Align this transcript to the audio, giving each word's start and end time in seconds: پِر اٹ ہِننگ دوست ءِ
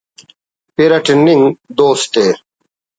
پِر 0.75 0.91
اٹ 0.97 1.05
ہِننگ 1.11 1.43
دوست 1.77 2.13
ءِ 2.25 2.27